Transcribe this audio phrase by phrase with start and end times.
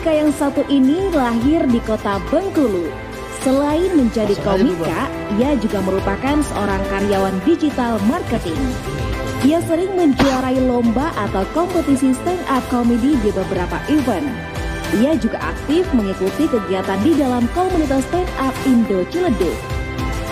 [0.00, 2.88] Komika yang satu ini lahir di kota Bengkulu.
[3.44, 8.56] Selain menjadi komika, ia juga merupakan seorang karyawan digital marketing.
[9.44, 14.24] Ia sering menjuarai lomba atau kompetisi stand up comedy di beberapa event.
[15.04, 19.52] Ia juga aktif mengikuti kegiatan di dalam komunitas stand up Indo Ciledug.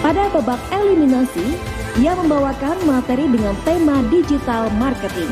[0.00, 1.60] Pada babak eliminasi,
[2.00, 5.28] ia membawakan materi dengan tema digital marketing.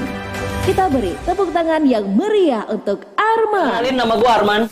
[0.69, 3.69] Kita beri tepuk tangan yang meriah untuk Arman.
[3.69, 4.63] Kenalin nama gue Arman.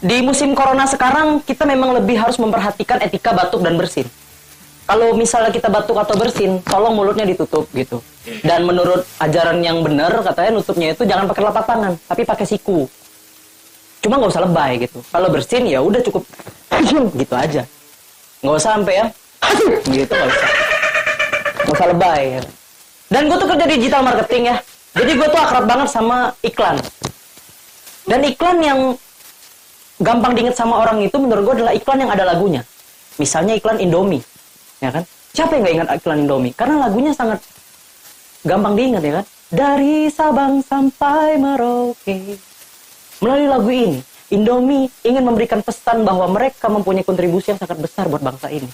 [0.00, 4.08] Di musim corona sekarang kita memang lebih harus memperhatikan etika batuk dan bersin.
[4.88, 8.02] Kalau misalnya kita batuk atau bersin, tolong mulutnya ditutup gitu.
[8.42, 12.90] Dan menurut ajaran yang benar katanya nutupnya itu jangan pakai telapak tangan, tapi pakai siku.
[14.00, 14.98] Cuma nggak usah lebay gitu.
[15.12, 16.26] Kalau bersin ya udah cukup
[17.22, 17.62] gitu aja.
[18.40, 19.06] Nggak usah sampai ya
[19.94, 20.50] gitu nggak usah.
[21.60, 22.22] Nggak usah lebay.
[22.34, 22.42] Ya.
[23.12, 24.56] Dan gue tuh kerja digital marketing ya.
[24.96, 26.80] Jadi gue tuh akrab banget sama iklan.
[28.10, 28.98] Dan iklan yang
[30.02, 32.66] gampang diinget sama orang itu menurut gue adalah iklan yang ada lagunya.
[33.22, 34.18] Misalnya iklan Indomie,
[34.82, 35.06] ya kan?
[35.30, 36.50] Siapa yang nggak ingat iklan Indomie?
[36.50, 37.38] Karena lagunya sangat
[38.42, 39.26] gampang diingat ya kan?
[39.50, 42.34] Dari Sabang sampai Merauke.
[43.22, 43.98] Melalui lagu ini,
[44.34, 48.66] Indomie ingin memberikan pesan bahwa mereka mempunyai kontribusi yang sangat besar buat bangsa ini.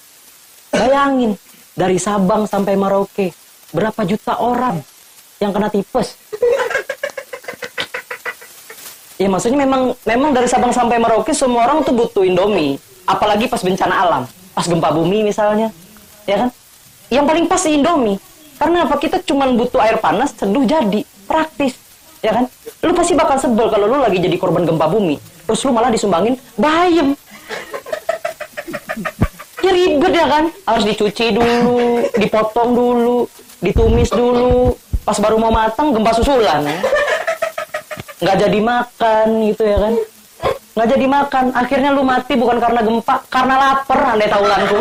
[0.73, 1.37] Bayangin,
[1.77, 3.37] dari Sabang sampai Merauke,
[3.69, 4.81] berapa juta orang
[5.45, 6.17] yang kena tipes.
[9.17, 12.77] Ya maksudnya memang memang dari Sabang sampai Merauke semua orang tuh butuh Indomie,
[13.09, 14.23] apalagi pas bencana alam,
[14.53, 15.73] pas gempa bumi misalnya,
[16.29, 16.49] ya kan?
[17.09, 18.21] Yang paling pas Indomie.
[18.61, 19.01] Karena apa?
[19.01, 21.81] Kita cuma butuh air panas, seduh jadi, praktis,
[22.21, 22.45] ya kan?
[22.85, 25.17] Lu pasti bakal sebel kalau lu lagi jadi korban gempa bumi,
[25.49, 27.17] terus lu malah disumbangin bayam.
[29.67, 30.45] Ya ribet ya kan?
[30.63, 33.27] Harus dicuci dulu, dipotong dulu,
[33.59, 36.63] ditumis dulu, pas baru mau matang gempa susulan.
[36.63, 37.06] Ya
[38.17, 39.95] nggak jadi makan gitu ya kan
[40.77, 44.81] nggak jadi makan akhirnya lu mati bukan karena gempa karena lapar andai taulanku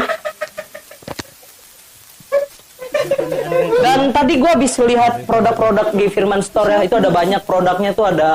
[3.84, 8.08] dan tadi gue habis lihat produk-produk di Firman Store ya itu ada banyak produknya tuh
[8.08, 8.32] ada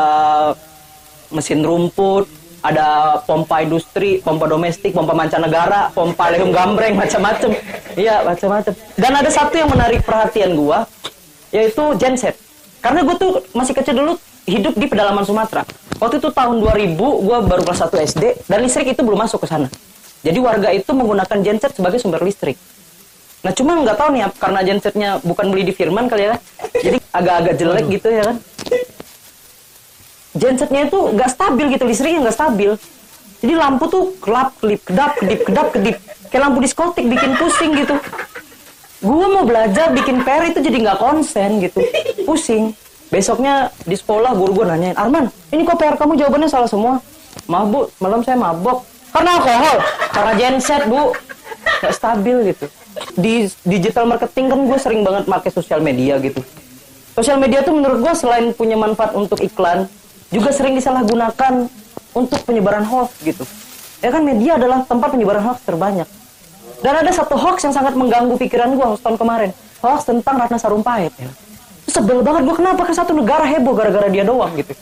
[1.32, 2.28] mesin rumput
[2.60, 7.56] ada pompa industri, pompa domestik, pompa mancanegara, pompa lehum gambreng, macam-macam.
[7.96, 8.72] Iya, macam-macam.
[9.00, 10.84] Dan ada satu yang menarik perhatian gua,
[11.56, 12.36] yaitu genset.
[12.84, 14.12] Karena gue tuh masih kecil dulu
[14.48, 15.64] hidup di pedalaman Sumatera.
[16.00, 19.48] Waktu itu tahun 2000, gue baru kelas 1 SD, dan listrik itu belum masuk ke
[19.52, 19.68] sana.
[20.20, 22.56] Jadi warga itu menggunakan genset sebagai sumber listrik.
[23.40, 26.36] Nah cuma nggak tahu nih, karena gensetnya bukan beli di Firman kali ya,
[26.76, 28.36] jadi agak-agak jelek gitu ya kan.
[30.36, 32.70] Gensetnya itu nggak stabil gitu, listriknya nggak stabil.
[33.40, 35.96] Jadi lampu tuh kelap, kelip, kedap, kedip, kedap, kedip.
[36.28, 37.96] Kayak lampu diskotik, bikin pusing gitu.
[39.00, 41.80] Gue mau belajar bikin PR itu jadi nggak konsen gitu,
[42.28, 42.76] pusing.
[43.10, 47.02] Besoknya di sekolah guru gue nanyain, Arman, ini kok PR kamu jawabannya salah semua?
[47.50, 48.86] Maaf bu, malam saya mabok.
[49.10, 49.76] Karena alkohol,
[50.14, 51.10] karena genset bu.
[51.82, 52.70] Gak stabil gitu.
[53.18, 56.38] Di digital marketing kan gue sering banget pakai sosial media gitu.
[57.18, 59.90] Sosial media tuh menurut gue selain punya manfaat untuk iklan,
[60.30, 61.66] juga sering disalahgunakan
[62.14, 63.42] untuk penyebaran hoax gitu.
[63.98, 66.06] Ya kan media adalah tempat penyebaran hoax terbanyak.
[66.78, 69.50] Dan ada satu hoax yang sangat mengganggu pikiran gue tahun kemarin.
[69.82, 71.49] Hoax tentang Ratna Sarumpait ya
[71.90, 74.72] sebel banget gue kenapa ke satu negara heboh gara-gara dia doang gitu.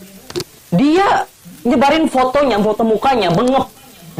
[0.70, 1.24] Dia
[1.64, 3.66] nyebarin fotonya foto mukanya bengep.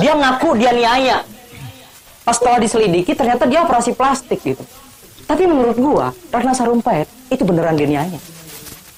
[0.00, 1.22] Dia ngaku dia niaya.
[2.25, 4.65] Pas setelah diselidiki ternyata dia operasi plastik gitu.
[5.28, 8.19] Tapi menurut gua Ratna Sarumpait itu beneran dia niaya.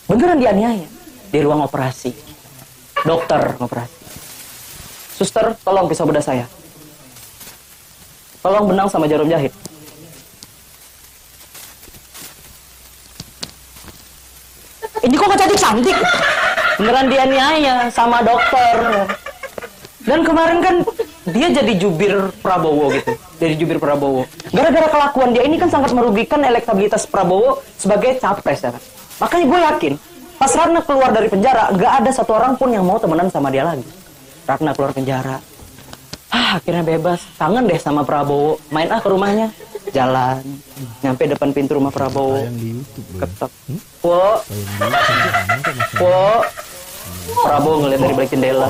[0.07, 0.87] Beneran dia niaya.
[1.31, 2.15] Di ruang operasi.
[3.03, 3.99] Dokter operasi.
[5.19, 6.47] Suster tolong pisau bedah saya.
[8.41, 9.53] Tolong benang sama jarum jahit
[15.11, 15.17] ini
[15.71, 15.99] cantik.
[16.81, 19.07] Beneran dia niaya sama dokter.
[20.03, 20.75] Dan kemarin kan
[21.31, 23.13] dia jadi jubir Prabowo gitu.
[23.39, 24.27] Jadi jubir Prabowo.
[24.51, 28.75] Gara-gara kelakuan dia ini kan sangat merugikan elektabilitas Prabowo sebagai capres ya.
[28.75, 28.83] Kan
[29.21, 29.95] makanya gue yakin
[30.41, 33.63] pas Ratna keluar dari penjara nggak ada satu orang pun yang mau temenan sama dia
[33.63, 33.85] lagi.
[34.49, 35.39] Ratna keluar penjara.
[36.33, 37.21] Ah akhirnya bebas.
[37.37, 38.57] Kangen deh sama Prabowo.
[38.73, 39.53] Main ah ke rumahnya
[39.93, 40.43] jalan
[41.05, 42.47] nyampe depan pintu rumah Prabowo.
[43.21, 43.51] Ketok.
[44.03, 44.41] Wo.
[46.01, 46.25] Wo.
[47.31, 48.69] Prabowo ngeliat dari balik jendela.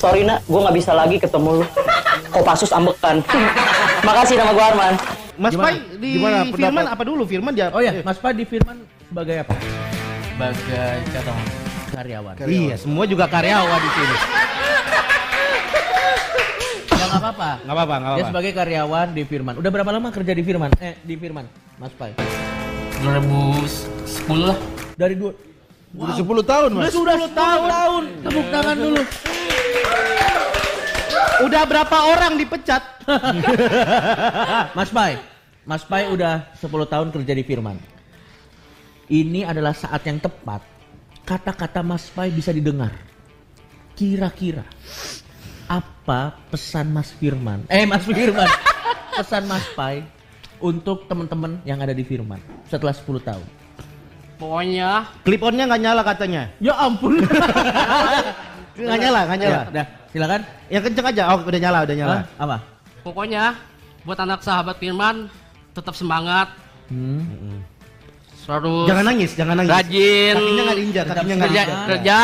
[0.00, 0.44] sorry nak.
[0.46, 1.66] Gue nggak bisa lagi ketemu lu.
[2.30, 3.20] Kopassus ambekan.
[4.06, 4.94] Makasih nama gue Arman.
[5.40, 5.64] Mas Gimana?
[5.64, 7.22] Pai di Gimana Firman apa dulu?
[7.24, 9.56] Firman dia Oh ya, Mas Pak di Firman sebagai apa?
[10.40, 11.36] sebagai contoh
[11.92, 12.34] karyawan.
[12.48, 14.16] Iya, semua juga karyawan di sini.
[17.10, 17.50] Nggak apa-apa.
[17.66, 18.30] Nggak apa-apa, nggak Dia apa-apa.
[18.30, 19.54] sebagai karyawan di Firman.
[19.58, 20.70] Udah berapa lama kerja di Firman?
[20.78, 22.14] Eh, di Firman, Mas Pai.
[23.02, 24.58] 2010 lah.
[24.94, 25.32] Dari dua
[25.90, 26.94] Udah 10 tahun, Mas.
[26.94, 28.02] Sudah 10 tahun.
[28.22, 29.02] Tepuk tangan dulu.
[31.40, 32.82] Udah berapa orang dipecat?
[34.78, 35.18] Mas Pai,
[35.66, 37.74] Mas Pai udah 10 tahun kerja di Firman.
[39.10, 40.62] Ini adalah saat yang tepat.
[41.26, 42.94] Kata-kata Mas Pai bisa didengar.
[43.98, 44.62] Kira-kira
[45.70, 47.62] apa pesan Mas Firman?
[47.70, 48.50] Eh Mas Firman,
[49.22, 50.02] pesan Mas Pai
[50.58, 53.46] untuk teman-teman yang ada di Firman setelah 10 tahun.
[54.34, 56.42] Pokoknya Clip onnya nggak nyala katanya.
[56.58, 57.20] Ya ampun.
[58.80, 59.52] Nggak nyala, nggak nyala.
[59.52, 60.40] Ya, udah, silakan.
[60.72, 61.22] Yang kenceng aja.
[61.36, 62.16] Oh, udah nyala, udah nyala.
[62.16, 62.24] Hah?
[62.40, 62.56] Apa?
[63.04, 63.56] pokoknya
[64.08, 65.28] buat anak sahabat Firman
[65.76, 66.48] tetap semangat.
[66.88, 67.60] Hmm.
[68.40, 69.72] Terus Jangan nangis, jangan nangis.
[69.76, 72.18] rajin Kakinya nggak diinjak, Tetap kakinya nggak kerja kerja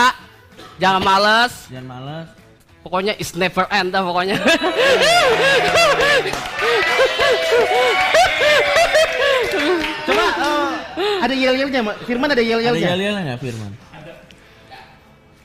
[0.81, 1.52] jangan males.
[1.69, 2.28] Jangan malas.
[2.86, 4.38] Pokoknya is never end dah pokoknya.
[10.06, 10.24] Coba
[10.94, 11.96] eh, ada yel-yelnya, Mak.
[12.06, 12.88] Firman ada Ada yel-yelnya.
[12.94, 13.72] yel-yelnya nggak Firman?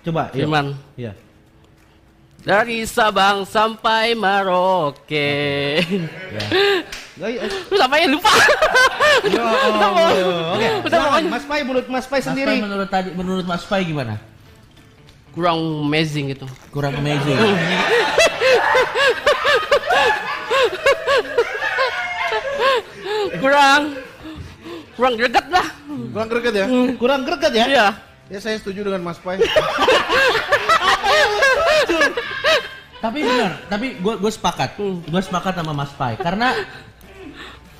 [0.01, 0.37] Coba, yuk.
[0.37, 1.11] Firman Iya.
[2.41, 5.29] dari Sabang sampai Merauke.
[7.21, 7.39] Ayo, ayo.
[7.69, 8.33] Lu sampai lupa.
[9.29, 11.21] Yo, oh, Oke, Udah.
[11.25, 12.57] Mas Pai mulut Mas Pai Mas Pai sendiri.
[12.61, 14.17] menurut tadi menurut Mas Pai gimana?
[15.31, 15.57] Kurang
[15.87, 16.45] amazing gitu.
[16.71, 17.39] Kurang amazing.
[23.39, 23.81] Kurang
[24.95, 25.67] kurang greget lah.
[26.13, 26.65] Kurang greget ya?
[26.99, 27.65] Kurang greget ya?
[27.67, 27.87] Iya.
[28.31, 29.39] Ya saya setuju dengan Mas Pai.
[33.01, 36.53] tapi benar, tapi gue gue sepakat, gue sepakat sama Mas Pai karena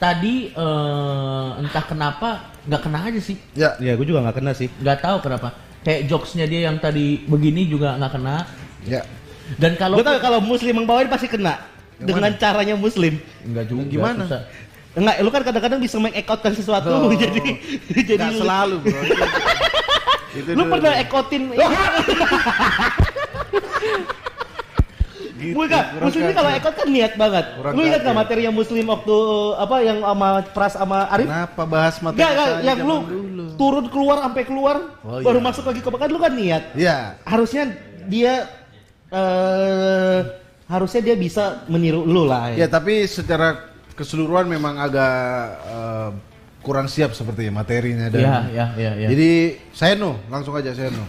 [0.02, 3.78] tadi eh, entah kenapa nggak kena aja sih, Ya.
[3.78, 4.68] Ya, gue juga nggak kena sih.
[4.82, 5.54] nggak tahu kenapa.
[5.82, 8.38] Kayak jokesnya dia yang tadi begini juga nggak kena.
[8.86, 9.02] Ya.
[9.58, 11.58] Dan kalau Gue tahu kalau Muslim membawain pasti kena.
[11.98, 13.18] Dengan caranya Muslim.
[13.46, 14.26] nggak juga Gimana?
[14.26, 14.42] susah.
[14.92, 17.14] Enggak, lu kan kadang-kadang bisa mengekoutkan sesuatu Oh.
[17.24, 17.42] jadi
[17.96, 18.92] jadi selalu, bro.
[20.32, 20.72] Itu Lu dulu.
[20.80, 21.42] pernah ekotin
[25.42, 26.38] Gitu, Bukan, kacau.
[26.38, 27.46] kalau ekot kan niat banget.
[27.58, 29.18] Kurang lu ingat gak materi yang Muslim waktu
[29.58, 31.26] apa yang sama Pras sama Arif?
[31.26, 33.44] Kenapa bahas materi enggak, saya yang lu dulu?
[33.58, 35.48] turun keluar sampai keluar Oh, baru iya.
[35.50, 36.64] masuk lagi ke kan lu kan niat.
[36.78, 37.18] Iya.
[37.26, 37.64] Harusnya
[38.06, 38.34] dia
[39.10, 40.20] eh
[40.66, 45.14] harusnya dia bisa meniru lu lah Ya, tapi secara keseluruhan memang agak
[45.68, 46.10] eh,
[46.62, 49.08] kurang siap sepertinya materinya dan Ya, ya, ya, ya.
[49.10, 49.30] Jadi
[49.74, 51.04] saya no, langsung aja saya no.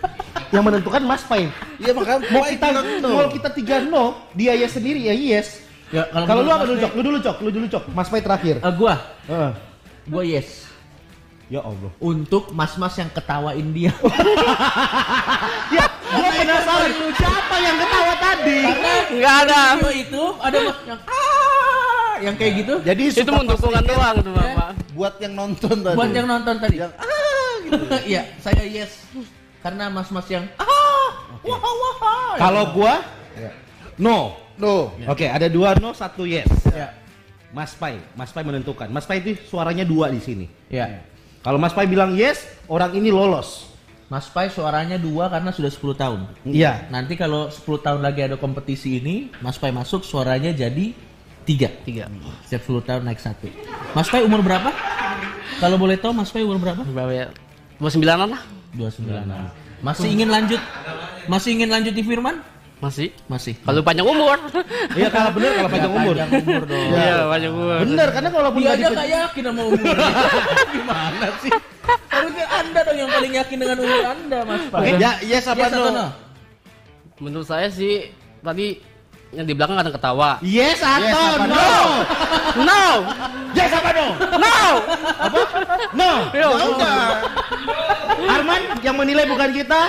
[0.54, 1.50] Yang menentukan Mas Pain.
[1.82, 2.66] Iya makanya Mau kita
[3.02, 5.62] mau kita tiga no, dia ya sendiri ya yes.
[5.92, 6.92] Ya, Kalau lu menurut apa dulu cok?
[6.96, 7.84] Lu dulu cok, lu dulu cok.
[7.92, 8.64] Mas Pai terakhir.
[8.64, 8.96] Eh, gua,
[9.28, 9.52] Heeh.
[10.08, 10.64] gua yes.
[11.52, 11.92] Ya Allah.
[12.00, 13.92] Untuk mas-mas yang ketawain dia.
[15.72, 18.60] Ya, gua penasaran siapa yang ketawa tadi?
[19.16, 19.60] Enggak ada.
[19.80, 22.74] Video itu ada mas yang ah, yang kayak gitu.
[22.84, 24.81] Jadi Itu mendukungan doang tuh, Bapak.
[24.92, 25.96] Buat yang nonton tadi.
[25.96, 26.76] Buat yang nonton tadi.
[26.80, 26.92] Yang,
[28.12, 29.00] Iya, saya yes.
[29.64, 31.08] Karena mas-mas yang ah,
[31.40, 32.34] wah wah.
[32.36, 32.94] Kalau gua
[33.32, 33.52] Ya.
[33.96, 34.36] no.
[34.60, 34.92] No.
[35.08, 36.46] Oke, ada dua no, satu yes.
[36.68, 36.92] ya.
[37.52, 38.88] Mas Pai, Mas Pai menentukan.
[38.88, 40.46] Mas Pai itu suaranya dua di sini.
[40.68, 41.04] Ya.
[41.44, 43.72] Kalau Mas Pai bilang yes, orang ini lolos.
[44.12, 46.20] Mas Pai suaranya dua karena sudah 10 tahun.
[46.44, 46.92] Iya.
[46.92, 50.92] Nanti kalau 10 tahun lagi ada kompetisi ini, Mas Pai masuk suaranya jadi
[51.42, 51.68] tiga.
[51.82, 52.04] Tiga.
[52.44, 53.46] Setiap 10 tahun naik satu.
[53.92, 54.70] Mas Pai umur berapa?
[55.58, 56.82] Kalau boleh tahu Mas Pai umur berapa?
[56.82, 57.26] Berapa ya?
[57.76, 58.42] Dua sembilanan lah.
[58.72, 59.82] 29.
[59.82, 60.60] Masih ingin lanjut?
[61.26, 62.38] Masih ingin lanjut di Firman?
[62.78, 63.14] Masih.
[63.26, 63.54] Masih.
[63.60, 64.38] Kalau panjang umur.
[64.92, 66.14] Iya kalau bener kalau panjang umur.
[66.16, 66.88] Panjang umur dong.
[66.90, 67.78] Iya, panjang umur.
[67.80, 69.94] Bener karena kalau pun Dia nggak aja dipe- nggak yakin sama umurnya.
[70.74, 71.52] Gimana sih?
[72.08, 74.80] Harusnya Anda dong yang paling yakin dengan umur Anda, Mas Pai.
[74.82, 75.78] Oke, Ya, yes apa Yes no?
[75.78, 76.06] atau no?
[77.20, 78.66] Menurut saya sih tadi
[79.32, 80.30] yang di belakang kadang ketawa.
[80.40, 81.56] Yes atau Yes apa no?
[81.56, 81.72] no?
[82.62, 82.84] No.
[83.52, 84.06] Yes apa no?
[84.36, 84.56] No.
[85.92, 86.10] No.
[86.30, 87.00] Ya udah.
[88.22, 89.80] Arman yang menilai bukan kita.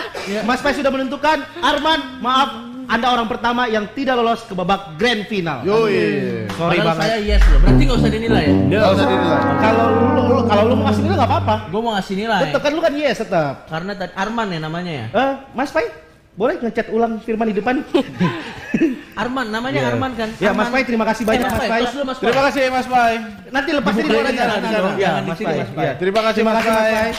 [0.47, 1.43] Mas Pai sudah menentukan.
[1.59, 2.50] Arman, maaf,
[2.83, 5.59] Anda orang pertama yang tidak lolos ke babak grand final.
[5.63, 6.47] Yoi.
[6.50, 7.03] Sorry Padahal banget.
[7.05, 7.59] saya yes loh.
[7.59, 8.55] Berarti nggak usah dinilai ya?
[8.55, 9.41] Nggak usah dinilai.
[9.59, 11.55] Kalau lu, lu- kalau lu mau kasih nilai nggak apa-apa.
[11.67, 12.41] Gue mau ngasih nilai.
[12.47, 13.53] Tetap kan lu kan yes tetap.
[13.67, 15.05] Karena tadi Arman ya namanya ya.
[15.12, 15.88] Eh, Mas Pai,
[16.33, 17.75] boleh ngecat ulang firman di depan?
[19.21, 19.89] Arman, namanya Iya.
[19.93, 20.29] Arman kan?
[20.41, 20.69] Ya, Mas.
[20.69, 21.79] Pai, terima kasih banyak, Eh, Mas Pai.
[21.79, 22.25] Terus dulu Mas Pai.
[22.25, 23.13] Terima kasih Mas Pai.
[23.53, 24.31] Nanti lepas ini aja.
[24.33, 24.45] Ya,
[24.97, 25.55] jangan di Mas Pai.
[25.55, 25.83] Mas Pai.
[25.85, 25.93] Iya.
[25.95, 26.93] Terima kasih Terima Mas kasih Mas Pai.
[26.93, 27.11] Pai.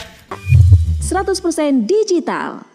[0.99, 2.74] 100% digital.